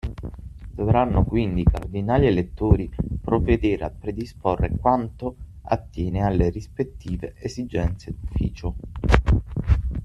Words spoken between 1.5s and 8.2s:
i Cardinali elettori provvedere a predisporre quanto attiene alle rispettive esigenze